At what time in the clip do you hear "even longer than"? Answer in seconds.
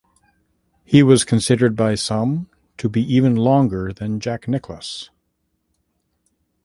3.03-4.19